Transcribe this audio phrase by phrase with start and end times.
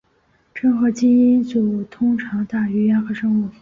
[0.55, 3.49] 真核基因组通常大于原核生物。